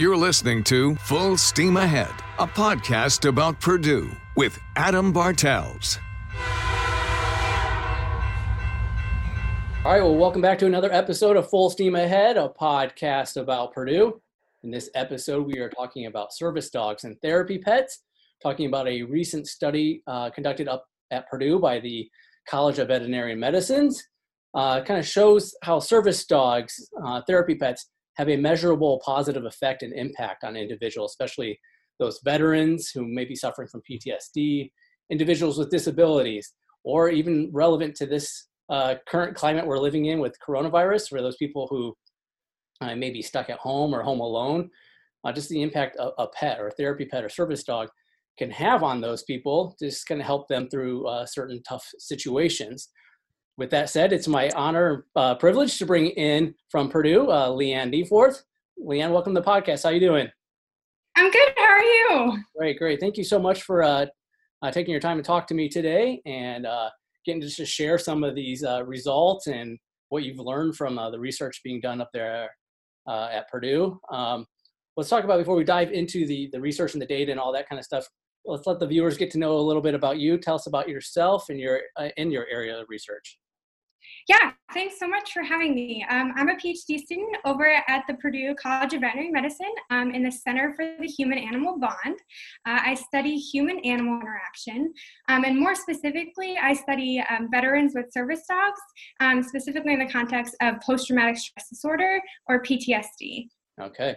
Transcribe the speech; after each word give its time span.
You're 0.00 0.16
listening 0.16 0.64
to 0.64 0.94
Full 0.94 1.36
Steam 1.36 1.76
Ahead, 1.76 2.10
a 2.38 2.46
podcast 2.46 3.28
about 3.28 3.60
Purdue 3.60 4.10
with 4.34 4.58
Adam 4.74 5.12
Bartels. 5.12 5.98
All 9.84 9.92
right, 9.92 10.00
well, 10.00 10.16
welcome 10.16 10.40
back 10.40 10.58
to 10.60 10.66
another 10.66 10.90
episode 10.90 11.36
of 11.36 11.50
Full 11.50 11.68
Steam 11.68 11.96
Ahead, 11.96 12.38
a 12.38 12.48
podcast 12.48 13.36
about 13.36 13.74
Purdue. 13.74 14.22
In 14.62 14.70
this 14.70 14.88
episode, 14.94 15.46
we 15.46 15.58
are 15.58 15.68
talking 15.68 16.06
about 16.06 16.32
service 16.32 16.70
dogs 16.70 17.04
and 17.04 17.20
therapy 17.20 17.58
pets, 17.58 18.02
talking 18.42 18.68
about 18.68 18.88
a 18.88 19.02
recent 19.02 19.48
study 19.48 20.02
uh, 20.06 20.30
conducted 20.30 20.66
up 20.66 20.86
at 21.10 21.28
Purdue 21.28 21.58
by 21.58 21.78
the 21.78 22.08
College 22.48 22.78
of 22.78 22.88
Veterinary 22.88 23.34
Medicines. 23.34 24.02
Uh, 24.54 24.80
kind 24.80 24.98
of 24.98 25.06
shows 25.06 25.54
how 25.62 25.78
service 25.78 26.24
dogs, 26.24 26.88
uh, 27.04 27.20
therapy 27.26 27.54
pets, 27.54 27.90
have 28.16 28.28
a 28.28 28.36
measurable 28.36 29.00
positive 29.04 29.44
effect 29.44 29.82
and 29.82 29.92
impact 29.92 30.44
on 30.44 30.56
individuals, 30.56 31.12
especially 31.12 31.58
those 31.98 32.20
veterans 32.24 32.90
who 32.90 33.06
may 33.06 33.24
be 33.24 33.36
suffering 33.36 33.68
from 33.68 33.82
PTSD, 33.90 34.70
individuals 35.10 35.58
with 35.58 35.70
disabilities, 35.70 36.52
or 36.84 37.10
even 37.10 37.50
relevant 37.52 37.94
to 37.96 38.06
this 38.06 38.48
uh, 38.70 38.94
current 39.08 39.36
climate 39.36 39.66
we're 39.66 39.78
living 39.78 40.06
in 40.06 40.18
with 40.18 40.36
coronavirus, 40.46 41.08
for 41.08 41.20
those 41.20 41.36
people 41.36 41.66
who 41.68 41.94
uh, 42.80 42.94
may 42.94 43.10
be 43.10 43.22
stuck 43.22 43.50
at 43.50 43.58
home 43.58 43.94
or 43.94 44.02
home 44.02 44.20
alone. 44.20 44.70
Uh, 45.24 45.32
just 45.32 45.50
the 45.50 45.60
impact 45.60 45.96
a, 45.96 46.10
a 46.22 46.28
pet 46.28 46.58
or 46.58 46.68
a 46.68 46.72
therapy 46.72 47.04
pet 47.04 47.24
or 47.24 47.28
service 47.28 47.62
dog 47.62 47.88
can 48.38 48.50
have 48.50 48.82
on 48.82 49.02
those 49.02 49.22
people, 49.24 49.76
just 49.78 50.08
going 50.08 50.18
to 50.18 50.24
help 50.24 50.48
them 50.48 50.68
through 50.70 51.06
uh, 51.06 51.26
certain 51.26 51.62
tough 51.68 51.86
situations 51.98 52.88
with 53.60 53.68
that 53.68 53.90
said, 53.90 54.10
it's 54.10 54.26
my 54.26 54.50
honor, 54.56 55.04
uh, 55.14 55.34
privilege 55.34 55.76
to 55.76 55.84
bring 55.84 56.06
in 56.06 56.54
from 56.70 56.88
Purdue, 56.88 57.28
uh, 57.28 57.50
Leanne 57.50 57.92
Nieforth. 57.92 58.42
Leanne, 58.82 59.12
welcome 59.12 59.34
to 59.34 59.40
the 59.42 59.46
podcast. 59.46 59.82
How 59.82 59.90
are 59.90 59.92
you 59.92 60.00
doing? 60.00 60.30
I'm 61.14 61.30
good. 61.30 61.52
How 61.58 61.64
are 61.64 61.82
you? 61.82 62.38
Great, 62.56 62.78
great. 62.78 63.00
Thank 63.00 63.18
you 63.18 63.22
so 63.24 63.38
much 63.38 63.64
for 63.64 63.82
uh, 63.82 64.06
uh, 64.62 64.70
taking 64.70 64.92
your 64.92 65.00
time 65.00 65.18
to 65.18 65.22
talk 65.22 65.46
to 65.48 65.54
me 65.54 65.68
today 65.68 66.22
and 66.24 66.64
uh, 66.64 66.88
getting 67.26 67.42
to 67.42 67.48
just 67.50 67.70
share 67.70 67.98
some 67.98 68.24
of 68.24 68.34
these 68.34 68.64
uh, 68.64 68.82
results 68.84 69.46
and 69.46 69.78
what 70.08 70.22
you've 70.22 70.38
learned 70.38 70.74
from 70.74 70.98
uh, 70.98 71.10
the 71.10 71.20
research 71.20 71.60
being 71.62 71.82
done 71.82 72.00
up 72.00 72.08
there 72.14 72.48
uh, 73.06 73.28
at 73.30 73.46
Purdue. 73.50 74.00
Um, 74.10 74.46
let's 74.96 75.10
talk 75.10 75.24
about 75.24 75.36
before 75.36 75.54
we 75.54 75.64
dive 75.64 75.92
into 75.92 76.26
the 76.26 76.48
the 76.50 76.60
research 76.60 76.94
and 76.94 77.02
the 77.02 77.06
data 77.06 77.30
and 77.30 77.38
all 77.38 77.52
that 77.52 77.68
kind 77.68 77.78
of 77.78 77.84
stuff. 77.84 78.06
Let's 78.46 78.66
let 78.66 78.80
the 78.80 78.86
viewers 78.86 79.18
get 79.18 79.30
to 79.32 79.38
know 79.38 79.58
a 79.58 79.60
little 79.60 79.82
bit 79.82 79.94
about 79.94 80.18
you. 80.18 80.38
Tell 80.38 80.54
us 80.54 80.66
about 80.66 80.88
yourself 80.88 81.50
and 81.50 81.60
your 81.60 81.82
uh, 81.98 82.08
in 82.16 82.30
your 82.30 82.46
area 82.50 82.80
of 82.80 82.86
research. 82.88 83.36
Yeah, 84.28 84.52
thanks 84.74 84.98
so 84.98 85.08
much 85.08 85.32
for 85.32 85.42
having 85.42 85.74
me. 85.74 86.04
Um, 86.10 86.32
I'm 86.36 86.48
a 86.48 86.56
PhD 86.56 86.98
student 86.98 87.36
over 87.44 87.66
at 87.88 88.04
the 88.06 88.14
Purdue 88.14 88.54
College 88.60 88.94
of 88.94 89.00
Veterinary 89.00 89.30
Medicine 89.30 89.72
um, 89.90 90.12
in 90.12 90.22
the 90.22 90.30
Center 90.30 90.74
for 90.74 90.84
the 91.00 91.06
Human 91.06 91.38
Animal 91.38 91.78
Bond. 91.78 92.18
Uh, 92.66 92.80
I 92.84 92.94
study 92.94 93.36
human 93.36 93.78
animal 93.80 94.20
interaction, 94.20 94.92
um, 95.28 95.44
and 95.44 95.58
more 95.58 95.74
specifically, 95.74 96.56
I 96.60 96.74
study 96.74 97.22
um, 97.30 97.48
veterans 97.50 97.92
with 97.94 98.12
service 98.12 98.42
dogs, 98.48 98.80
um, 99.20 99.42
specifically 99.42 99.94
in 99.94 99.98
the 99.98 100.12
context 100.12 100.54
of 100.60 100.80
post 100.80 101.06
traumatic 101.06 101.38
stress 101.38 101.68
disorder 101.68 102.20
or 102.48 102.62
PTSD. 102.62 103.48
Okay. 103.80 104.16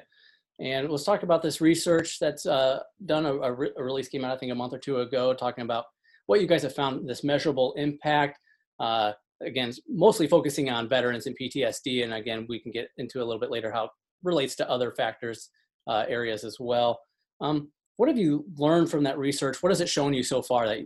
And 0.60 0.90
let's 0.90 1.04
talk 1.04 1.24
about 1.24 1.42
this 1.42 1.62
research 1.62 2.20
that's 2.20 2.46
uh, 2.46 2.80
done 3.06 3.26
a, 3.26 3.34
a, 3.36 3.52
re- 3.52 3.74
a 3.76 3.84
release 3.84 4.08
came 4.08 4.24
out, 4.24 4.34
I 4.34 4.38
think, 4.38 4.52
a 4.52 4.56
month 4.56 4.74
or 4.74 4.78
two 4.78 5.00
ago, 5.00 5.34
talking 5.34 5.64
about 5.64 5.86
what 6.28 6.42
you 6.42 6.48
guys 6.48 6.62
have 6.64 6.76
found 6.76 7.08
this 7.08 7.24
measurable 7.24 7.74
impact. 7.74 8.40
Uh, 8.80 9.14
again, 9.46 9.72
mostly 9.88 10.28
focusing 10.28 10.70
on 10.70 10.90
veterans 10.90 11.28
and 11.28 11.38
PTSD. 11.40 12.04
And 12.04 12.14
again, 12.14 12.46
we 12.50 12.60
can 12.60 12.72
get 12.72 12.90
into 12.98 13.20
a 13.20 13.26
little 13.26 13.40
bit 13.40 13.52
later 13.52 13.72
how 13.72 13.86
it 13.86 13.92
relates 14.24 14.56
to 14.58 14.70
other 14.70 14.92
factors, 14.92 15.50
uh, 15.88 16.06
areas 16.08 16.44
as 16.44 16.58
well. 16.60 17.00
Um, 17.42 17.70
what 17.98 18.10
have 18.10 18.18
you 18.18 18.46
learned 18.58 18.90
from 18.90 19.04
that 19.04 19.18
research? 19.18 19.62
What 19.62 19.72
has 19.72 19.82
it 19.82 19.90
shown 19.90 20.14
you 20.14 20.24
so 20.24 20.42
far 20.42 20.68
that 20.68 20.80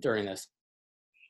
during 0.00 0.24
this? 0.24 0.48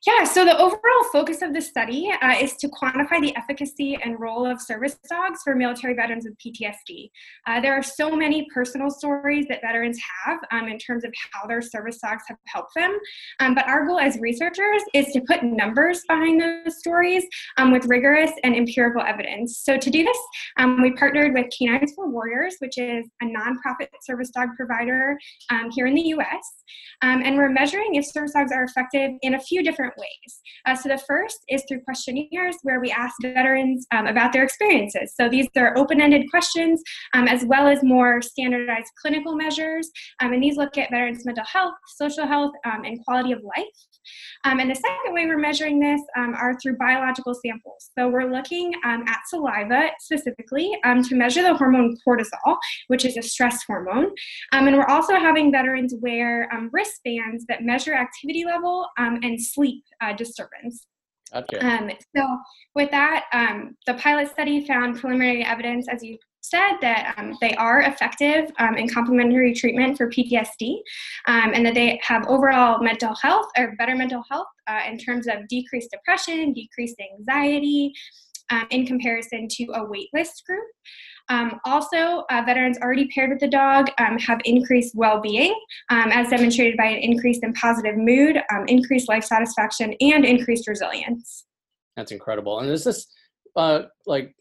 Yeah, 0.05 0.23
so 0.23 0.45
the 0.45 0.55
overall 0.55 1.03
focus 1.11 1.41
of 1.41 1.55
the 1.55 1.61
study 1.61 2.11
uh, 2.21 2.35
is 2.39 2.53
to 2.57 2.67
quantify 2.67 3.19
the 3.19 3.35
efficacy 3.35 3.97
and 4.03 4.19
role 4.19 4.45
of 4.45 4.61
service 4.61 4.97
dogs 5.09 5.39
for 5.43 5.55
military 5.55 5.95
veterans 5.95 6.25
with 6.25 6.37
PTSD. 6.37 7.09
Uh, 7.47 7.59
there 7.59 7.73
are 7.73 7.81
so 7.81 8.15
many 8.15 8.45
personal 8.53 8.91
stories 8.91 9.47
that 9.49 9.61
veterans 9.61 9.99
have 10.23 10.37
um, 10.51 10.67
in 10.67 10.77
terms 10.77 11.05
of 11.05 11.13
how 11.31 11.47
their 11.47 11.59
service 11.59 11.97
dogs 11.97 12.21
have 12.27 12.37
helped 12.45 12.75
them, 12.75 12.95
um, 13.39 13.55
but 13.55 13.67
our 13.67 13.83
goal 13.87 13.97
as 13.97 14.19
researchers 14.19 14.83
is 14.93 15.07
to 15.07 15.21
put 15.21 15.41
numbers 15.41 16.03
behind 16.07 16.39
those 16.39 16.77
stories 16.77 17.23
um, 17.57 17.71
with 17.71 17.85
rigorous 17.85 18.31
and 18.43 18.55
empirical 18.55 19.01
evidence. 19.01 19.61
So 19.63 19.75
to 19.75 19.89
do 19.89 20.03
this, 20.03 20.17
um, 20.59 20.83
we 20.83 20.91
partnered 20.93 21.33
with 21.33 21.47
K9s 21.59 21.95
For 21.95 22.11
Warriors, 22.11 22.57
which 22.59 22.77
is 22.77 23.07
a 23.23 23.25
nonprofit 23.25 23.87
service 24.03 24.29
dog 24.29 24.49
provider 24.55 25.17
um, 25.49 25.71
here 25.71 25.87
in 25.87 25.95
the 25.95 26.09
U.S., 26.09 26.63
um, 27.01 27.21
and 27.23 27.37
we're 27.37 27.49
measuring 27.49 27.95
if 27.95 28.05
service 28.05 28.33
dogs 28.33 28.51
are 28.51 28.63
effective 28.63 29.11
in 29.21 29.35
a 29.35 29.39
few 29.39 29.63
different 29.63 29.94
ways. 29.97 30.41
Uh, 30.65 30.75
so 30.75 30.89
the 30.89 31.01
first 31.07 31.39
is 31.49 31.63
through 31.67 31.81
questionnaires 31.81 32.57
where 32.63 32.79
we 32.79 32.91
ask 32.91 33.15
veterans 33.21 33.85
um, 33.91 34.07
about 34.07 34.33
their 34.33 34.43
experiences. 34.43 35.13
So 35.19 35.29
these 35.29 35.47
are 35.57 35.77
open-ended 35.77 36.29
questions 36.29 36.81
um, 37.13 37.27
as 37.27 37.45
well 37.45 37.67
as 37.67 37.83
more 37.83 38.21
standardized 38.21 38.91
clinical 39.01 39.35
measures. 39.35 39.89
Um, 40.21 40.33
and 40.33 40.43
these 40.43 40.57
look 40.57 40.77
at 40.77 40.89
veterans' 40.91 41.25
mental 41.25 41.45
health, 41.45 41.73
social 41.97 42.27
health, 42.27 42.51
um, 42.65 42.83
and 42.83 43.03
quality 43.05 43.31
of 43.31 43.41
life. 43.43 43.65
Um, 44.43 44.59
and 44.59 44.69
the 44.69 44.75
second 44.75 45.13
way 45.13 45.25
we're 45.25 45.39
measuring 45.39 45.79
this 45.79 46.01
um, 46.17 46.35
are 46.35 46.55
through 46.59 46.77
biological 46.77 47.33
samples. 47.33 47.89
So 47.97 48.07
we're 48.07 48.31
looking 48.31 48.73
at 48.83 49.19
saliva 49.27 49.89
specifically 49.99 50.77
to 50.83 51.15
measure 51.15 51.41
the 51.41 51.55
hormone 51.55 51.97
cortisol, 52.07 52.57
which 52.87 53.05
is 53.05 53.17
a 53.17 53.23
stress 53.23 53.63
hormone. 53.65 54.11
and 54.51 54.75
we're 54.75 54.85
also 54.85 55.15
having 55.15 55.51
veterans 55.51 55.95
wear 55.99 56.47
wristbands 56.71 57.45
that 57.47 57.63
measure 57.63 57.93
activity 57.93 58.45
level 58.45 58.87
and 58.97 59.41
sleep 59.41 59.83
uh, 60.01 60.13
disturbance. 60.13 60.87
Okay. 61.33 61.57
Um, 61.57 61.89
so, 62.15 62.37
with 62.75 62.91
that, 62.91 63.25
um, 63.33 63.75
the 63.87 63.95
pilot 63.95 64.29
study 64.29 64.65
found 64.65 64.99
preliminary 64.99 65.43
evidence, 65.43 65.87
as 65.89 66.03
you 66.03 66.17
said, 66.41 66.77
that 66.81 67.15
um, 67.17 67.35
they 67.41 67.53
are 67.55 67.81
effective 67.81 68.51
um, 68.59 68.77
in 68.77 68.87
complementary 68.87 69.53
treatment 69.53 69.97
for 69.97 70.09
PTSD 70.09 70.77
um, 71.27 71.51
and 71.53 71.65
that 71.65 71.73
they 71.73 71.99
have 72.03 72.27
overall 72.27 72.81
mental 72.83 73.15
health 73.15 73.47
or 73.57 73.75
better 73.77 73.95
mental 73.95 74.23
health 74.29 74.47
uh, 74.67 74.81
in 74.87 74.97
terms 74.97 75.27
of 75.27 75.47
decreased 75.49 75.89
depression, 75.91 76.53
decreased 76.53 76.97
anxiety. 77.17 77.93
Um, 78.51 78.67
in 78.69 78.85
comparison 78.85 79.47
to 79.49 79.63
a 79.73 79.87
waitlist 79.87 80.45
group. 80.45 80.67
Um, 81.29 81.59
also, 81.65 82.23
uh, 82.29 82.43
veterans 82.45 82.77
already 82.79 83.07
paired 83.07 83.31
with 83.31 83.39
the 83.39 83.47
dog 83.47 83.89
um, 83.97 84.17
have 84.19 84.39
increased 84.45 84.93
well 84.95 85.19
being, 85.19 85.53
um, 85.89 86.11
as 86.11 86.29
demonstrated 86.29 86.77
by 86.77 86.85
an 86.85 86.97
increase 86.97 87.39
in 87.39 87.53
positive 87.53 87.97
mood, 87.97 88.37
um, 88.53 88.65
increased 88.67 89.09
life 89.09 89.23
satisfaction, 89.23 89.95
and 90.01 90.23
increased 90.23 90.67
resilience. 90.67 91.45
That's 91.95 92.11
incredible. 92.11 92.59
And 92.59 92.69
is 92.69 92.83
this 92.83 93.07
uh, 93.55 93.83
like, 94.05 94.35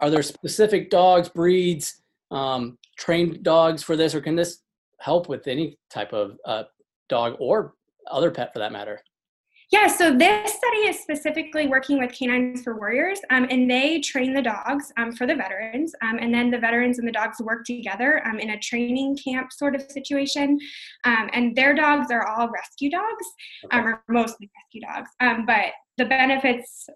are 0.00 0.10
there 0.10 0.22
specific 0.22 0.90
dogs, 0.90 1.28
breeds, 1.28 2.02
um, 2.30 2.78
trained 2.98 3.42
dogs 3.42 3.82
for 3.82 3.96
this, 3.96 4.14
or 4.14 4.20
can 4.20 4.36
this 4.36 4.58
help 5.00 5.28
with 5.28 5.46
any 5.46 5.78
type 5.90 6.12
of 6.12 6.38
uh, 6.46 6.64
dog 7.08 7.36
or 7.38 7.74
other 8.10 8.30
pet 8.30 8.52
for 8.52 8.60
that 8.60 8.72
matter? 8.72 9.00
Yeah, 9.72 9.86
so 9.86 10.14
this 10.14 10.52
study 10.52 10.76
is 10.80 11.00
specifically 11.00 11.66
working 11.66 11.98
with 11.98 12.10
K9s 12.10 12.62
For 12.62 12.76
Warriors, 12.76 13.20
um, 13.30 13.46
and 13.48 13.70
they 13.70 14.00
train 14.00 14.34
the 14.34 14.42
dogs 14.42 14.92
um, 14.98 15.12
for 15.12 15.26
the 15.26 15.34
veterans, 15.34 15.94
um, 16.02 16.18
and 16.20 16.32
then 16.32 16.50
the 16.50 16.58
veterans 16.58 16.98
and 16.98 17.08
the 17.08 17.12
dogs 17.12 17.40
work 17.40 17.64
together 17.64 18.22
um, 18.26 18.38
in 18.38 18.50
a 18.50 18.58
training 18.58 19.16
camp 19.16 19.50
sort 19.50 19.74
of 19.74 19.80
situation. 19.90 20.58
Um, 21.04 21.30
and 21.32 21.56
their 21.56 21.74
dogs 21.74 22.10
are 22.10 22.26
all 22.26 22.50
rescue 22.50 22.90
dogs, 22.90 23.26
um, 23.70 23.86
or 23.86 24.04
mostly 24.10 24.50
rescue 24.54 24.82
dogs, 24.82 25.08
but 25.46 25.72
the 25.96 26.04
benefits 26.04 26.86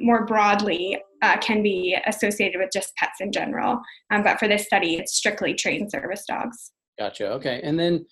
more 0.00 0.24
broadly 0.24 1.02
uh, 1.22 1.38
can 1.38 1.60
be 1.60 1.98
associated 2.06 2.60
with 2.60 2.70
just 2.72 2.94
pets 2.96 3.20
in 3.20 3.32
general. 3.32 3.80
but 4.10 4.38
for 4.38 4.46
this 4.46 4.64
study, 4.64 4.94
it's 4.94 5.14
strictly 5.14 5.54
trained 5.54 5.90
service 5.90 6.22
dogs. 6.28 6.70
Gotcha. 7.00 7.32
Okay, 7.32 7.60
and 7.64 7.76
then 7.76 8.06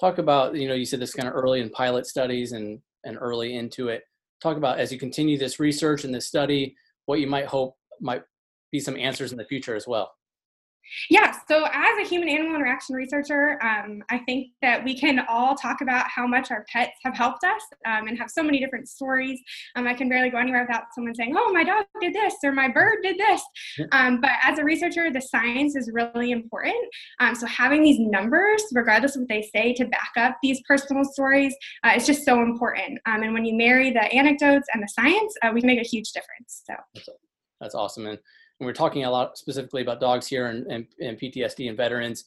talk 0.00 0.18
about 0.18 0.56
you 0.56 0.66
know 0.66 0.74
you 0.74 0.84
said 0.84 0.98
this 0.98 1.14
kind 1.14 1.28
of 1.28 1.34
early 1.36 1.60
in 1.60 1.70
pilot 1.70 2.04
studies 2.04 2.50
and 2.50 2.80
and 3.04 3.16
early 3.20 3.56
into 3.56 3.88
it. 3.88 4.02
Talk 4.40 4.56
about 4.56 4.78
as 4.78 4.92
you 4.92 4.98
continue 4.98 5.38
this 5.38 5.58
research 5.58 6.04
and 6.04 6.14
this 6.14 6.26
study, 6.26 6.76
what 7.06 7.20
you 7.20 7.26
might 7.26 7.46
hope 7.46 7.76
might 8.00 8.22
be 8.70 8.80
some 8.80 8.96
answers 8.96 9.32
in 9.32 9.38
the 9.38 9.44
future 9.44 9.74
as 9.74 9.86
well. 9.86 10.12
Yeah, 11.10 11.34
so 11.48 11.64
as 11.64 12.06
a 12.06 12.08
human 12.08 12.28
animal 12.28 12.54
interaction 12.54 12.94
researcher, 12.94 13.58
um, 13.62 14.02
I 14.10 14.18
think 14.18 14.48
that 14.62 14.82
we 14.84 14.98
can 14.98 15.24
all 15.28 15.54
talk 15.54 15.80
about 15.80 16.06
how 16.08 16.26
much 16.26 16.50
our 16.50 16.64
pets 16.72 16.92
have 17.04 17.14
helped 17.14 17.44
us 17.44 17.62
um, 17.86 18.08
and 18.08 18.18
have 18.18 18.30
so 18.30 18.42
many 18.42 18.58
different 18.58 18.88
stories. 18.88 19.40
Um, 19.76 19.86
I 19.86 19.94
can 19.94 20.08
barely 20.08 20.30
go 20.30 20.38
anywhere 20.38 20.62
without 20.62 20.84
someone 20.94 21.14
saying, 21.14 21.34
Oh, 21.36 21.52
my 21.52 21.64
dog 21.64 21.86
did 22.00 22.14
this 22.14 22.34
or 22.44 22.52
my 22.52 22.68
bird 22.68 22.98
did 23.02 23.18
this. 23.18 23.42
Um, 23.92 24.20
but 24.20 24.30
as 24.42 24.58
a 24.58 24.64
researcher, 24.64 25.10
the 25.10 25.20
science 25.20 25.76
is 25.76 25.90
really 25.92 26.30
important. 26.30 26.76
Um, 27.20 27.34
so 27.34 27.46
having 27.46 27.82
these 27.82 27.98
numbers, 27.98 28.62
regardless 28.72 29.16
of 29.16 29.22
what 29.22 29.28
they 29.28 29.42
say, 29.54 29.72
to 29.74 29.84
back 29.86 30.12
up 30.16 30.36
these 30.42 30.60
personal 30.66 31.04
stories 31.04 31.54
uh, 31.84 31.92
is 31.96 32.06
just 32.06 32.24
so 32.24 32.42
important. 32.42 32.98
Um, 33.06 33.22
and 33.22 33.32
when 33.32 33.44
you 33.44 33.54
marry 33.54 33.90
the 33.90 34.04
anecdotes 34.12 34.66
and 34.72 34.82
the 34.82 34.88
science, 34.88 35.34
uh, 35.42 35.50
we 35.52 35.60
can 35.60 35.68
make 35.68 35.80
a 35.80 35.88
huge 35.88 36.12
difference. 36.12 36.62
So. 36.66 36.74
that's 37.60 37.74
awesome. 37.74 38.06
And, 38.06 38.18
and 38.18 38.20
we're 38.60 38.72
talking 38.72 39.04
a 39.04 39.10
lot 39.10 39.38
specifically 39.38 39.82
about 39.82 40.00
dogs 40.00 40.26
here 40.26 40.46
and, 40.46 40.66
and, 40.66 40.86
and 41.00 41.18
PTSD 41.18 41.68
and 41.68 41.76
veterans. 41.76 42.24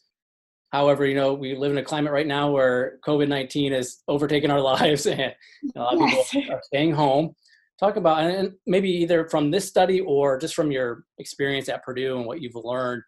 However, 0.72 1.06
you 1.06 1.16
know, 1.16 1.34
we 1.34 1.56
live 1.56 1.72
in 1.72 1.78
a 1.78 1.84
climate 1.84 2.14
right 2.14 2.28
now 2.28 2.50
where 2.50 3.00
COVID 3.06 3.28
19 3.28 3.74
has 3.74 4.02
overtaken 4.08 4.50
our 4.52 4.62
lives 4.74 5.06
and 5.06 5.34
a 5.76 5.80
lot 5.80 5.96
of 5.96 6.02
yes. 6.02 6.30
people 6.30 6.56
are 6.56 6.62
staying 6.64 6.94
home. 6.94 7.36
Talk 7.80 7.96
about, 7.96 8.24
and 8.24 8.54
maybe 8.68 8.90
either 8.90 9.28
from 9.28 9.50
this 9.50 9.68
study 9.68 10.02
or 10.02 10.38
just 10.38 10.56
from 10.56 10.72
your 10.72 11.04
experience 11.18 11.68
at 11.68 11.84
Purdue 11.84 12.18
and 12.18 12.28
what 12.28 12.40
you've 12.40 12.56
learned, 12.56 13.02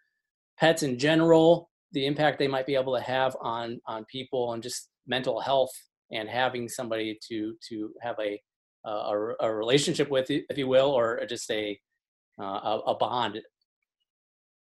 pets 0.59 0.81
in 0.81 0.97
general, 0.97 1.69
the 1.91 2.07
impact 2.07 2.39
they 2.39 2.47
might 2.47 2.65
be 2.65 2.75
able 2.75 2.95
to 2.95 3.01
have 3.01 3.37
on 3.39 3.79
on 3.85 4.03
people 4.05 4.53
and 4.53 4.63
just 4.63 4.89
mental 5.05 5.39
health 5.39 5.71
and 6.11 6.27
having 6.27 6.67
somebody 6.67 7.19
to 7.29 7.55
to 7.69 7.93
have 8.01 8.15
a 8.19 8.41
a, 8.85 9.33
a 9.41 9.53
relationship 9.53 10.09
with, 10.09 10.25
if 10.29 10.57
you 10.57 10.67
will, 10.67 10.89
or 10.89 11.21
just 11.27 11.49
a 11.51 11.79
uh, 12.39 12.79
a, 12.87 12.95
bond 12.95 13.39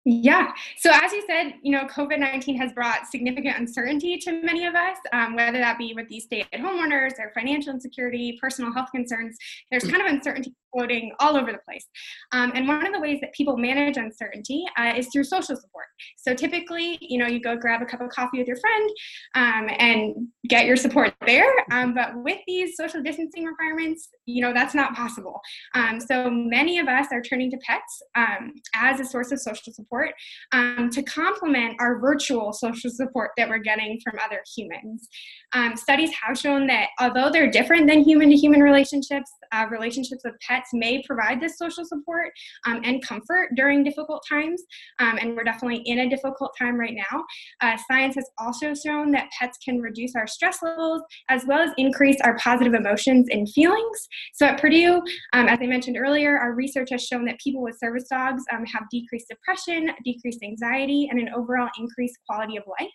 yeah. 0.05 0.53
So 0.79 0.91
as 0.93 1.13
you 1.13 1.23
said, 1.29 1.55
you 1.63 1.71
know, 1.71 1.85
COVID 1.85 2.19
19 2.19 2.57
has 2.57 2.73
brought 2.73 3.07
significant 3.07 3.57
uncertainty 3.57 4.19
to 4.19 4.43
many 4.43 4.67
of 4.67 4.75
us, 4.75 4.97
um, 5.13 5.37
whether 5.37 5.59
that 5.59 5.79
be 5.79 5.95
with 5.95 6.09
these 6.09 6.25
stay 6.25 6.45
at 6.53 6.61
home 6.61 6.81
orders 6.81 7.13
or 7.21 7.31
financial 7.35 7.73
insecurity, 7.73 8.37
personal 8.41 8.73
health 8.73 8.89
concerns. 8.91 9.37
There's 9.71 9.85
kind 9.85 10.03
of 10.03 10.09
uncertainty 10.09 10.55
floating 10.73 11.13
all 11.21 11.37
over 11.37 11.53
the 11.53 11.59
place. 11.59 11.87
Um, 12.33 12.53
and 12.55 12.67
one 12.67 12.87
of 12.87 12.93
the 12.93 13.01
ways 13.01 13.21
that 13.21 13.33
people 13.33 13.57
manage 13.57 13.97
uncertainty 13.97 14.65
uh, 14.79 14.93
is 14.97 15.09
through 15.13 15.25
social 15.25 15.57
support. 15.57 15.87
So 16.17 16.35
typically, 16.35 16.99
you 17.01 17.19
know, 17.19 17.27
you 17.27 17.41
go 17.41 17.57
grab 17.57 17.83
a 17.83 17.87
cup 17.87 18.01
of 18.01 18.11
coffee 18.11 18.39
with 18.39 18.47
your 18.47 18.57
friend 18.57 18.91
um, 19.35 19.69
and 19.79 20.29
get 20.49 20.67
your 20.67 20.77
support 20.77 21.15
there. 21.27 21.51
Um, 21.71 21.95
but 21.95 22.11
with 22.17 22.39
these 22.47 22.77
social 22.77 23.03
distancing 23.03 23.45
requirements, 23.45 24.09
you 24.27 24.43
know, 24.43 24.53
that's 24.53 24.75
not 24.75 24.95
possible. 24.95 25.41
Um, 25.75 26.01
so 26.01 26.31
many 26.31 26.79
of 26.79 26.89
us 26.89 27.07
are 27.13 27.23
turning 27.23 27.51
to 27.51 27.59
pets 27.59 28.03
um, 28.15 28.53
as 28.75 29.01
a 29.01 29.05
source 29.05 29.33
of 29.33 29.41
social 29.41 29.73
support 29.73 30.13
um, 30.53 30.91
to 30.91 31.03
complement 31.03 31.77
our 31.81 31.99
virtual 31.99 32.53
social 32.53 32.91
support 32.91 33.31
that 33.37 33.49
we're 33.49 33.59
getting 33.59 34.01
from 34.03 34.19
other 34.23 34.41
humans. 34.57 35.09
studies 35.77 36.11
have 36.23 36.39
shown 36.39 36.67
that 36.67 36.89
although 36.99 37.31
they're 37.31 37.51
different 37.51 37.87
than 37.87 38.03
human 38.03 38.31
to 38.31 38.37
human 38.37 38.63
relationships, 38.63 39.31
uh, 39.53 39.67
relationships 39.71 40.23
with 40.25 40.35
pets 40.47 40.62
may 40.73 41.03
provide 41.03 41.41
this 41.41 41.59
social 41.59 41.85
support 41.85 42.32
um, 42.67 42.81
and 42.85 43.05
comfort 43.05 43.50
during 43.56 43.85
difficult 43.85 44.25
times. 44.29 44.62
Um, 44.99 45.19
and 45.20 45.37
we're 45.37 45.44
definitely 45.44 45.82
in 45.87 46.00
a 46.00 46.11
difficult 46.11 46.53
time 46.59 46.79
right 46.79 46.94
now. 46.94 47.25
Uh, 47.61 47.76
science 47.91 48.14
has 48.14 48.29
also 48.38 48.75
shown 48.75 49.11
that 49.12 49.29
pets 49.38 49.59
can 49.64 49.81
reduce 49.81 50.14
our 50.14 50.26
stress 50.26 50.59
levels 50.62 51.03
as 51.29 51.44
well 51.47 51.61
as 51.61 51.70
increase 51.76 52.20
our 52.25 52.37
positive 52.38 52.75
emotions 52.75 53.29
and 53.31 53.49
feelings. 53.50 54.09
So 54.35 54.47
at 54.47 54.61
Purdue, 54.61 55.03
um, 55.32 55.49
as 55.49 55.59
I 55.61 55.67
mentioned 55.67 55.97
earlier, 55.99 56.38
our 56.38 56.55
research 56.55 56.88
has 56.91 57.05
shown 57.05 57.25
that 57.26 57.38
people 57.38 57.62
with 57.62 57.79
service 57.79 58.05
dogs 58.11 58.43
um, 58.53 58.65
have 58.67 58.85
decreased 58.91 59.29
depression, 59.29 59.91
decreased 60.05 60.43
anxiety, 60.43 61.08
and 61.11 61.19
an 61.19 61.29
overall 61.35 61.69
increased 61.79 62.19
quality 62.29 62.56
of 62.56 62.65
life 62.81 62.91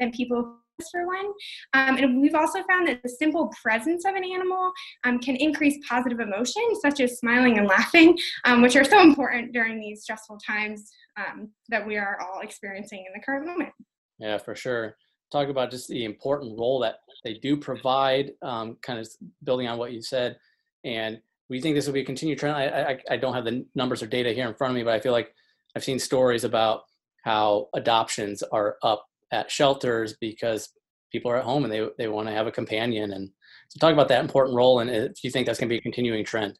than 0.00 0.10
people 0.12 0.58
for 0.90 1.06
one. 1.06 1.26
Um, 1.74 1.96
and 1.96 2.20
we've 2.20 2.34
also 2.34 2.62
found 2.64 2.88
that 2.88 3.02
the 3.02 3.08
simple 3.08 3.52
presence 3.62 4.04
of 4.04 4.14
an 4.14 4.24
animal 4.24 4.72
um, 5.04 5.18
can 5.18 5.36
increase 5.36 5.78
positive 5.88 6.20
emotions, 6.20 6.80
such 6.80 7.00
as 7.00 7.18
smiling 7.18 7.58
and 7.58 7.66
laughing, 7.66 8.16
um, 8.44 8.62
which 8.62 8.76
are 8.76 8.84
so 8.84 9.00
important 9.00 9.52
during 9.52 9.80
these 9.80 10.02
stressful 10.02 10.38
times 10.44 10.90
um, 11.16 11.48
that 11.68 11.86
we 11.86 11.96
are 11.96 12.18
all 12.20 12.40
experiencing 12.40 13.04
in 13.06 13.12
the 13.14 13.24
current 13.24 13.46
moment. 13.46 13.70
Yeah, 14.18 14.38
for 14.38 14.54
sure. 14.54 14.96
Talk 15.30 15.48
about 15.48 15.70
just 15.70 15.88
the 15.88 16.04
important 16.04 16.58
role 16.58 16.78
that 16.80 16.96
they 17.24 17.34
do 17.34 17.56
provide, 17.56 18.32
um, 18.42 18.76
kind 18.82 18.98
of 18.98 19.08
building 19.44 19.68
on 19.68 19.78
what 19.78 19.92
you 19.92 20.02
said. 20.02 20.36
And 20.84 21.20
we 21.48 21.60
think 21.60 21.74
this 21.74 21.86
will 21.86 21.94
be 21.94 22.00
a 22.00 22.04
continued 22.04 22.38
trend. 22.38 22.56
I, 22.56 22.66
I, 22.66 22.98
I 23.10 23.16
don't 23.16 23.34
have 23.34 23.44
the 23.44 23.64
numbers 23.74 24.02
or 24.02 24.06
data 24.06 24.32
here 24.32 24.48
in 24.48 24.54
front 24.54 24.72
of 24.72 24.76
me, 24.76 24.82
but 24.82 24.94
I 24.94 25.00
feel 25.00 25.12
like 25.12 25.34
I've 25.74 25.84
seen 25.84 25.98
stories 25.98 26.44
about 26.44 26.82
how 27.24 27.68
adoptions 27.74 28.42
are 28.42 28.76
up 28.82 29.06
at 29.32 29.50
shelters 29.50 30.14
because 30.20 30.68
people 31.10 31.30
are 31.30 31.38
at 31.38 31.44
home 31.44 31.64
and 31.64 31.72
they, 31.72 31.86
they 31.98 32.08
want 32.08 32.28
to 32.28 32.34
have 32.34 32.46
a 32.46 32.52
companion 32.52 33.12
and 33.12 33.30
so 33.68 33.78
talk 33.78 33.92
about 33.92 34.08
that 34.08 34.20
important 34.20 34.56
role 34.56 34.80
and 34.80 34.90
if 34.90 35.24
you 35.24 35.30
think 35.30 35.46
that's 35.46 35.58
going 35.58 35.68
to 35.68 35.72
be 35.72 35.78
a 35.78 35.82
continuing 35.82 36.24
trend? 36.24 36.58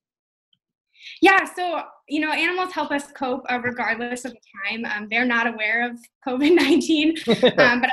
Yeah 1.20 1.44
so 1.44 1.82
you 2.08 2.20
know 2.20 2.32
animals 2.32 2.72
help 2.72 2.90
us 2.90 3.10
cope 3.12 3.44
uh, 3.50 3.60
regardless 3.62 4.24
of 4.24 4.32
the 4.32 4.38
time. 4.70 4.84
Um, 4.84 5.08
they're 5.10 5.24
not 5.24 5.46
aware 5.46 5.88
of 5.88 5.98
covid-19 6.26 7.58
um, 7.58 7.80
but 7.80 7.90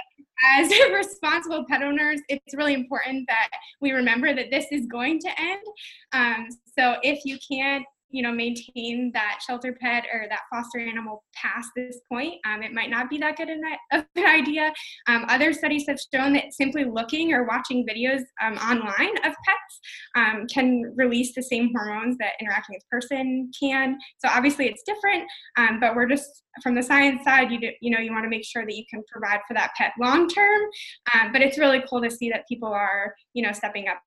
as 0.57 0.71
responsible 0.93 1.65
pet 1.67 1.81
owners 1.81 2.21
it's 2.29 2.55
really 2.55 2.73
important 2.73 3.27
that 3.27 3.49
we 3.81 3.91
remember 3.91 4.33
that 4.33 4.49
this 4.51 4.65
is 4.71 4.85
going 4.85 5.19
to 5.19 5.29
end. 5.39 5.61
Um, 6.13 6.47
so 6.77 6.95
if 7.03 7.25
you 7.25 7.37
can't 7.49 7.85
you 8.11 8.23
know 8.23 8.31
maintain 8.31 9.11
that 9.13 9.39
shelter 9.45 9.77
pet 9.79 10.05
or 10.11 10.25
that 10.29 10.41
foster 10.51 10.79
animal 10.79 11.23
past 11.35 11.69
this 11.75 11.99
point 12.11 12.35
um, 12.45 12.63
it 12.63 12.73
might 12.73 12.89
not 12.89 13.09
be 13.09 13.17
that 13.17 13.37
good 13.37 13.49
of 13.49 14.05
an 14.15 14.25
idea. 14.25 14.73
Um, 15.07 15.25
other 15.29 15.53
studies 15.53 15.85
have 15.87 15.99
shown 16.13 16.33
that 16.33 16.51
simply 16.51 16.85
looking 16.85 17.33
or 17.33 17.45
watching 17.45 17.85
videos 17.85 18.21
um, 18.41 18.55
online 18.55 19.17
of 19.19 19.33
pets 19.45 19.79
um, 20.15 20.47
can 20.47 20.93
release 20.95 21.33
the 21.35 21.43
same 21.43 21.71
hormones 21.75 22.17
that 22.19 22.33
interacting 22.41 22.75
with 22.75 22.89
person 22.89 23.51
can. 23.59 23.97
So 24.19 24.29
obviously 24.29 24.67
it's 24.67 24.83
different 24.83 25.29
um, 25.57 25.79
but 25.79 25.95
we're 25.95 26.07
just 26.07 26.43
from 26.63 26.75
the 26.75 26.83
science 26.83 27.23
side 27.23 27.51
you 27.51 27.59
do, 27.59 27.69
you 27.81 27.91
know 27.91 27.99
you 27.99 28.11
want 28.11 28.23
to 28.23 28.29
make 28.29 28.45
sure 28.45 28.65
that 28.65 28.75
you 28.75 28.83
can 28.89 29.03
provide 29.11 29.39
for 29.47 29.53
that 29.53 29.71
pet 29.77 29.93
long 29.99 30.27
term 30.27 30.61
um, 31.13 31.31
but 31.31 31.41
it's 31.41 31.57
really 31.57 31.83
cool 31.89 32.01
to 32.01 32.09
see 32.09 32.29
that 32.29 32.47
people 32.47 32.69
are 32.69 33.13
you 33.33 33.43
know 33.43 33.51
stepping 33.51 33.87
up. 33.87 33.99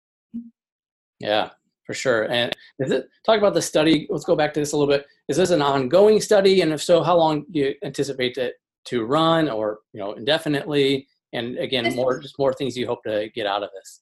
Yeah 1.20 1.50
for 1.92 1.98
sure. 1.98 2.32
And 2.32 2.50
is 2.78 2.90
it, 2.90 3.06
talk 3.24 3.36
about 3.36 3.52
the 3.52 3.60
study. 3.60 4.06
Let's 4.08 4.24
go 4.24 4.34
back 4.34 4.54
to 4.54 4.60
this 4.60 4.72
a 4.72 4.76
little 4.76 4.92
bit. 4.92 5.06
Is 5.28 5.36
this 5.36 5.50
an 5.50 5.60
ongoing 5.60 6.20
study? 6.20 6.62
And 6.62 6.72
if 6.72 6.82
so, 6.82 7.02
how 7.02 7.18
long 7.18 7.44
do 7.50 7.58
you 7.58 7.74
anticipate 7.84 8.38
it 8.38 8.54
to 8.86 9.04
run 9.04 9.50
or, 9.50 9.80
you 9.92 10.00
know, 10.00 10.14
indefinitely? 10.14 11.06
And 11.34 11.58
again, 11.58 11.94
more, 11.94 12.18
just 12.18 12.38
more 12.38 12.54
things 12.54 12.76
you 12.76 12.86
hope 12.86 13.02
to 13.04 13.28
get 13.34 13.46
out 13.46 13.62
of 13.62 13.68
this. 13.74 14.00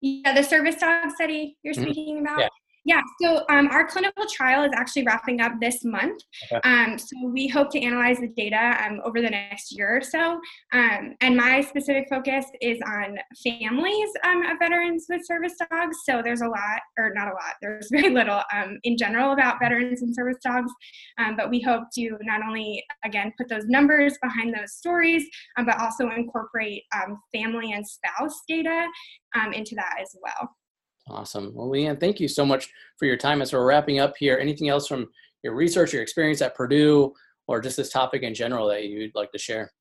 Yeah, 0.00 0.34
the 0.34 0.42
service 0.42 0.76
dog 0.76 1.10
study 1.14 1.58
you're 1.62 1.74
mm-hmm. 1.74 1.84
speaking 1.84 2.20
about. 2.20 2.40
Yeah. 2.40 2.48
Yeah, 2.86 3.00
so 3.20 3.44
um, 3.48 3.66
our 3.72 3.84
clinical 3.84 4.26
trial 4.32 4.62
is 4.62 4.70
actually 4.76 5.02
wrapping 5.02 5.40
up 5.40 5.54
this 5.60 5.84
month. 5.84 6.22
Um, 6.62 6.96
so 6.96 7.26
we 7.26 7.48
hope 7.48 7.68
to 7.72 7.80
analyze 7.80 8.18
the 8.18 8.28
data 8.28 8.76
um, 8.80 9.00
over 9.04 9.20
the 9.20 9.28
next 9.28 9.76
year 9.76 9.96
or 9.96 10.00
so. 10.00 10.38
Um, 10.72 11.16
and 11.20 11.36
my 11.36 11.62
specific 11.62 12.06
focus 12.08 12.44
is 12.60 12.78
on 12.86 13.18
families 13.42 14.08
um, 14.22 14.46
of 14.46 14.60
veterans 14.60 15.06
with 15.08 15.26
service 15.26 15.54
dogs. 15.68 15.96
So 16.08 16.22
there's 16.22 16.42
a 16.42 16.46
lot, 16.46 16.80
or 16.96 17.12
not 17.12 17.26
a 17.26 17.32
lot, 17.32 17.54
there's 17.60 17.88
very 17.90 18.10
little 18.10 18.42
um, 18.54 18.78
in 18.84 18.96
general 18.96 19.32
about 19.32 19.58
veterans 19.60 20.02
and 20.02 20.14
service 20.14 20.38
dogs. 20.44 20.70
but 21.36 21.50
we 21.50 21.60
hope 21.60 21.88
to 21.94 22.16
not 22.22 22.40
only, 22.46 22.84
again, 23.04 23.32
put 23.36 23.48
those 23.48 23.66
numbers 23.66 24.16
behind 24.22 24.54
those 24.54 24.74
stories, 24.74 25.24
but 25.56 25.80
also 25.80 26.10
incorporate 26.10 26.84
family 27.34 27.72
and 27.72 27.84
spouse 27.84 28.42
data 28.46 28.86
into 29.52 29.74
that 29.74 29.96
as 30.00 30.14
well. 30.22 30.54
Awesome. 31.08 31.52
Well, 31.54 31.68
Leanne, 31.68 32.00
thank 32.00 32.18
you 32.18 32.28
so 32.28 32.44
much 32.44 32.68
for 32.98 33.06
your 33.06 33.16
time 33.16 33.40
as 33.40 33.52
we're 33.52 33.64
wrapping 33.64 34.00
up 34.00 34.14
here. 34.18 34.38
Anything 34.40 34.68
else 34.68 34.88
from 34.88 35.08
your 35.42 35.54
research, 35.54 35.92
your 35.92 36.02
experience 36.02 36.42
at 36.42 36.56
Purdue, 36.56 37.12
or 37.46 37.60
just 37.60 37.76
this 37.76 37.90
topic 37.90 38.22
in 38.22 38.34
general 38.34 38.68
that 38.68 38.84
you'd 38.84 39.14
like 39.14 39.30
to 39.30 39.38
share? 39.38 39.72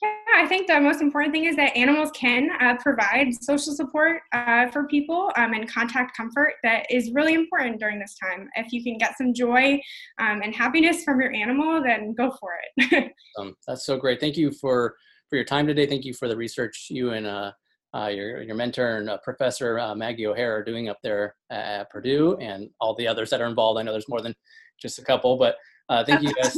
Yeah, 0.00 0.10
I 0.36 0.46
think 0.46 0.66
the 0.66 0.80
most 0.80 1.02
important 1.02 1.34
thing 1.34 1.44
is 1.44 1.56
that 1.56 1.76
animals 1.76 2.10
can 2.12 2.50
uh, 2.60 2.76
provide 2.80 3.34
social 3.42 3.74
support 3.74 4.22
uh, 4.32 4.68
for 4.68 4.86
people 4.86 5.30
um, 5.36 5.52
and 5.52 5.70
contact 5.70 6.16
comfort 6.16 6.54
that 6.62 6.86
is 6.88 7.10
really 7.10 7.34
important 7.34 7.78
during 7.78 7.98
this 7.98 8.16
time. 8.16 8.48
If 8.54 8.72
you 8.72 8.82
can 8.82 8.96
get 8.96 9.18
some 9.18 9.34
joy 9.34 9.80
um, 10.18 10.40
and 10.42 10.54
happiness 10.54 11.04
from 11.04 11.20
your 11.20 11.32
animal, 11.34 11.82
then 11.82 12.14
go 12.14 12.30
for 12.40 12.52
it. 12.76 13.12
um, 13.38 13.54
that's 13.66 13.84
so 13.84 13.98
great. 13.98 14.20
Thank 14.20 14.36
you 14.36 14.50
for 14.52 14.96
for 15.28 15.36
your 15.36 15.44
time 15.44 15.66
today. 15.66 15.84
Thank 15.84 16.06
you 16.06 16.14
for 16.14 16.26
the 16.26 16.36
research 16.36 16.86
you 16.88 17.10
and 17.10 17.26
uh, 17.26 17.52
uh, 17.94 18.08
your 18.08 18.42
your 18.42 18.54
mentor 18.54 18.98
and 18.98 19.08
uh, 19.08 19.18
Professor 19.18 19.78
uh, 19.78 19.94
Maggie 19.94 20.26
O'Haire 20.26 20.56
are 20.56 20.64
doing 20.64 20.88
up 20.88 20.98
there 21.02 21.34
at 21.50 21.90
Purdue, 21.90 22.36
and 22.36 22.68
all 22.80 22.94
the 22.94 23.06
others 23.06 23.30
that 23.30 23.40
are 23.40 23.46
involved. 23.46 23.80
I 23.80 23.82
know 23.82 23.92
there's 23.92 24.08
more 24.08 24.20
than 24.20 24.34
just 24.80 24.98
a 24.98 25.04
couple, 25.04 25.36
but 25.36 25.56
uh, 25.88 26.04
thank 26.04 26.22
you 26.22 26.32
guys 26.42 26.54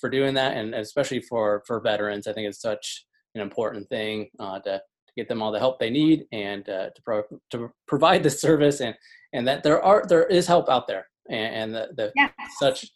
for 0.00 0.08
doing 0.08 0.34
that, 0.34 0.56
and 0.56 0.74
especially 0.74 1.20
for 1.20 1.62
for 1.66 1.80
veterans. 1.80 2.26
I 2.26 2.32
think 2.32 2.48
it's 2.48 2.60
such 2.60 3.04
an 3.34 3.40
important 3.40 3.88
thing 3.88 4.28
uh, 4.38 4.60
to, 4.60 4.78
to 4.78 5.12
get 5.16 5.28
them 5.28 5.42
all 5.42 5.50
the 5.50 5.58
help 5.58 5.80
they 5.80 5.90
need 5.90 6.24
and 6.30 6.68
uh, 6.68 6.90
to 6.94 7.02
pro- 7.04 7.40
to 7.50 7.70
provide 7.88 8.22
the 8.22 8.30
service, 8.30 8.80
and 8.80 8.94
and 9.32 9.46
that 9.48 9.64
there 9.64 9.82
are 9.82 10.04
there 10.08 10.24
is 10.26 10.46
help 10.46 10.68
out 10.68 10.86
there, 10.86 11.08
and, 11.28 11.74
and 11.74 11.74
the, 11.74 11.88
the 11.96 12.30
such 12.60 12.86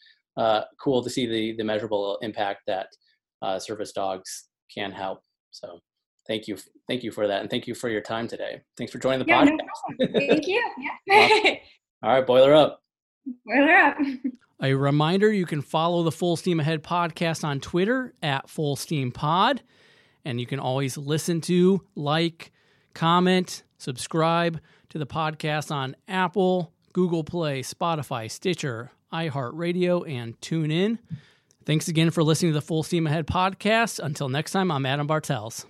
cool 0.81 1.03
to 1.03 1.11
see 1.11 1.27
the 1.27 1.57
the 1.57 1.65
measurable 1.65 2.19
impact 2.23 2.61
that 2.69 2.87
service 3.61 3.91
dogs 3.91 4.45
can 4.73 4.93
help. 4.93 5.23
So 5.51 5.81
thank 6.29 6.47
you 6.47 6.57
thank 6.87 7.03
you 7.03 7.11
for 7.11 7.27
that 7.27 7.41
and 7.41 7.51
thank 7.51 7.67
you 7.67 7.75
for 7.75 7.89
your 7.89 8.01
time 8.01 8.29
today 8.29 8.61
thanks 8.77 8.93
for 8.93 8.99
joining 8.99 9.19
the 9.21 9.27
yeah, 9.27 9.45
podcast 9.45 9.57
no 9.99 10.07
thank 10.13 10.47
you 10.47 10.63
yeah. 11.07 11.55
all 12.03 12.11
right 12.11 12.27
boiler 12.27 12.55
up 12.55 12.83
boiler 13.47 13.75
up 13.75 13.97
a 14.63 14.75
reminder 14.75 15.33
you 15.33 15.47
can 15.47 15.63
follow 15.63 16.03
the 16.03 16.13
full 16.13 16.37
steam 16.37 16.61
ahead 16.61 16.83
podcast 16.83 17.45
on 17.45 17.61
twitter 17.61 18.13
at 18.23 18.49
full 18.49 18.77
steam 18.77 19.11
pod 19.11 19.63
and 20.25 20.41
you 20.41 20.47
can 20.47 20.61
always 20.61 20.97
listen 20.97 21.41
to 21.41 21.83
like 21.95 22.53
comment 22.95 23.63
subscribe 23.79 24.61
to 24.89 24.99
the 24.99 25.07
podcast 25.07 25.71
on 25.71 25.97
apple 26.07 26.73
google 26.93 27.25
play 27.25 27.63
spotify 27.63 28.31
stitcher 28.31 28.91
iHeartRadio, 29.13 30.09
and 30.09 30.41
tune 30.41 30.71
in. 30.71 30.99
Thanks 31.65 31.89
again 31.89 32.11
for 32.11 32.23
listening 32.23 32.53
to 32.53 32.55
the 32.55 32.63
Full 32.63 32.83
Steam 32.83 33.07
Ahead 33.07 33.27
podcast. 33.27 34.01
Until 34.01 34.29
next 34.29 34.53
time, 34.53 34.71
I'm 34.71 34.87
Adam 34.87 35.07
Bartels. 35.07 35.67